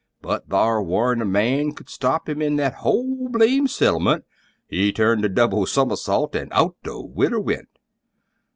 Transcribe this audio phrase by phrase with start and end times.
[0.23, 4.25] But thar' warn't a man could stop him in that whole blame settlement.
[4.67, 7.69] He turned a double summersault an' out the winder went!